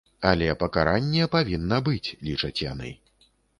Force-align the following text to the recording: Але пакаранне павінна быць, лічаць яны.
Але 0.29 0.45
пакаранне 0.63 1.27
павінна 1.35 1.79
быць, 1.91 2.09
лічаць 2.31 2.59
яны. 2.65 2.93